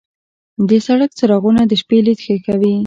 د 0.69 0.71
سړک 0.85 1.11
څراغونه 1.17 1.61
د 1.67 1.71
شپې 1.81 1.97
لید 2.05 2.19
ښه 2.25 2.35
کوي. 2.45 2.75